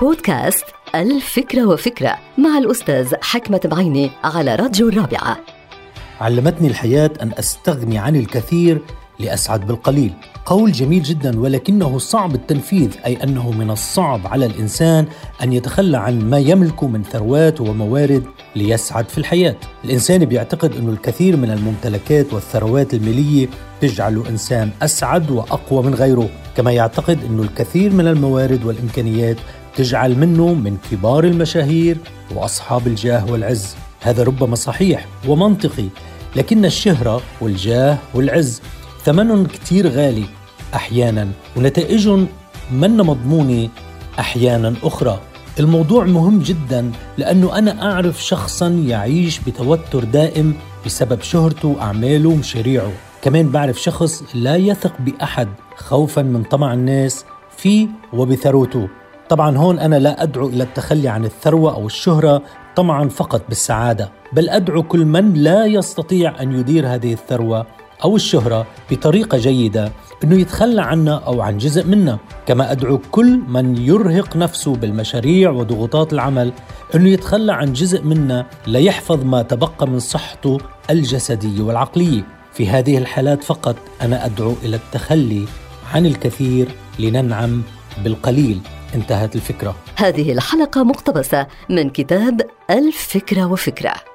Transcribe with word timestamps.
بودكاست 0.00 0.64
الفكرة 0.94 1.66
وفكرة 1.66 2.18
مع 2.38 2.58
الأستاذ 2.58 3.14
حكمة 3.22 3.60
بعيني 3.64 4.10
على 4.24 4.54
راديو 4.54 4.88
الرابعة. 4.88 5.36
علمتني 6.20 6.68
الحياة 6.68 7.10
أن 7.22 7.32
أستغني 7.38 7.98
عن 7.98 8.16
الكثير 8.16 8.82
لأسعد 9.18 9.66
بالقليل. 9.66 10.12
قول 10.46 10.72
جميل 10.72 11.02
جدا 11.02 11.40
ولكنه 11.40 11.98
صعب 11.98 12.34
التنفيذ 12.34 12.90
أي 13.06 13.22
أنه 13.24 13.50
من 13.50 13.70
الصعب 13.70 14.26
على 14.26 14.46
الإنسان 14.46 15.06
أن 15.42 15.52
يتخلى 15.52 15.96
عن 15.96 16.30
ما 16.30 16.38
يملك 16.38 16.84
من 16.84 17.02
ثروات 17.02 17.60
وموارد 17.60 18.24
ليسعد 18.56 19.08
في 19.08 19.18
الحياة. 19.18 19.56
الإنسان 19.84 20.24
بيعتقد 20.24 20.76
أن 20.76 20.88
الكثير 20.88 21.36
من 21.36 21.50
الممتلكات 21.50 22.32
والثروات 22.32 22.94
المالية 22.94 23.48
تجعل 23.80 24.22
إنسان 24.28 24.70
أسعد 24.82 25.30
وأقوى 25.30 25.82
من 25.82 25.94
غيره. 25.94 26.28
كما 26.56 26.72
يعتقد 26.72 27.24
أن 27.24 27.40
الكثير 27.40 27.92
من 27.92 28.06
الموارد 28.06 28.64
والإمكانيات 28.64 29.36
تجعل 29.76 30.18
منه 30.18 30.54
من 30.54 30.76
كبار 30.90 31.24
المشاهير 31.24 31.98
وأصحاب 32.34 32.86
الجاه 32.86 33.30
والعز. 33.30 33.76
هذا 34.00 34.22
ربما 34.22 34.56
صحيح 34.56 35.06
ومنطقي 35.28 35.88
لكن 36.36 36.64
الشهرة 36.64 37.20
والجاه 37.40 37.98
والعز 38.14 38.62
ثمنهم 39.04 39.46
كتير 39.46 39.88
غالي 39.88 40.24
أحيانا 40.74 41.28
ونتائجهم 41.56 42.26
من 42.72 42.96
مضمونة 42.96 43.68
أحيانا 44.18 44.74
أخرى. 44.82 45.20
الموضوع 45.60 46.04
مهم 46.04 46.38
جدا 46.38 46.92
لأنه 47.18 47.58
أنا 47.58 47.92
أعرف 47.92 48.24
شخصا 48.24 48.68
يعيش 48.68 49.38
بتوتر 49.38 50.04
دائم 50.04 50.54
بسبب 50.86 51.22
شهرته 51.22 51.68
وأعماله 51.68 52.28
ومشاريعه 52.28 52.92
كمان 53.22 53.48
بعرف 53.48 53.82
شخص 53.82 54.22
لا 54.34 54.56
يثق 54.56 54.92
بأحد 55.00 55.48
خوفا 55.76 56.22
من 56.22 56.42
طمع 56.42 56.74
الناس 56.74 57.24
فيه 57.56 57.88
وبثروته. 58.12 58.88
طبعا 59.28 59.56
هون 59.56 59.78
أنا 59.78 59.96
لا 59.96 60.22
أدعو 60.22 60.48
إلى 60.48 60.62
التخلي 60.62 61.08
عن 61.08 61.24
الثروة 61.24 61.74
أو 61.74 61.86
الشهرة 61.86 62.42
طمعا 62.76 63.08
فقط 63.08 63.42
بالسعادة 63.48 64.10
بل 64.32 64.48
أدعو 64.48 64.82
كل 64.82 65.04
من 65.04 65.34
لا 65.34 65.66
يستطيع 65.66 66.42
أن 66.42 66.52
يدير 66.52 66.86
هذه 66.86 67.12
الثروة 67.12 67.66
أو 68.04 68.16
الشهرة 68.16 68.66
بطريقة 68.90 69.38
جيدة 69.38 69.92
أنه 70.24 70.40
يتخلى 70.40 70.82
عنا 70.82 71.14
أو 71.14 71.40
عن 71.40 71.58
جزء 71.58 71.86
منا. 71.86 72.18
كما 72.46 72.72
أدعو 72.72 73.00
كل 73.10 73.40
من 73.48 73.76
يرهق 73.76 74.36
نفسه 74.36 74.74
بالمشاريع 74.74 75.50
وضغوطات 75.50 76.12
العمل 76.12 76.52
أنه 76.94 77.08
يتخلى 77.08 77.52
عن 77.52 77.72
جزء 77.72 78.02
منا 78.02 78.46
ليحفظ 78.66 79.24
ما 79.24 79.42
تبقى 79.42 79.88
من 79.88 79.98
صحته 79.98 80.58
الجسدية 80.90 81.62
والعقلية 81.62 82.22
في 82.52 82.68
هذه 82.68 82.98
الحالات 82.98 83.44
فقط 83.44 83.76
أنا 84.02 84.26
أدعو 84.26 84.54
إلى 84.62 84.76
التخلي 84.76 85.44
عن 85.94 86.06
الكثير 86.06 86.68
لننعم 86.98 87.62
بالقليل. 88.04 88.60
انتهت 88.94 89.36
الفكرة. 89.36 89.76
هذه 89.96 90.32
الحلقة 90.32 90.82
مقتبسة 90.84 91.46
من 91.70 91.90
كتاب 91.90 92.40
الفكرة 92.70 93.52
وفكرة. 93.52 94.13